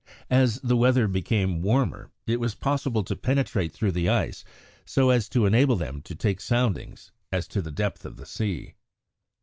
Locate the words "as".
0.31-0.59, 5.11-5.29, 7.31-7.47